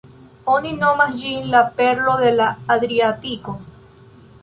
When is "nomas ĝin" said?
0.83-1.45